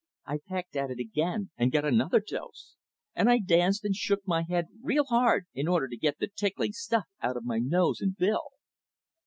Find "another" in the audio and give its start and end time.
1.85-2.19